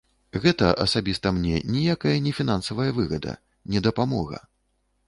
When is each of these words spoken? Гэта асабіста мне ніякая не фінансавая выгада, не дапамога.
Гэта 0.45 0.69
асабіста 0.85 1.33
мне 1.39 1.61
ніякая 1.75 2.15
не 2.29 2.35
фінансавая 2.41 2.89
выгада, 2.99 3.39
не 3.77 3.85
дапамога. 3.91 4.43